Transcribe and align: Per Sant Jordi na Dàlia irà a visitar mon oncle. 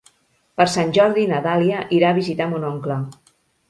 Per 0.61 0.65
Sant 0.77 0.89
Jordi 0.95 1.27
na 1.33 1.43
Dàlia 1.51 1.87
irà 2.01 2.11
a 2.11 2.19
visitar 2.23 2.53
mon 2.57 2.71
oncle. 2.75 3.03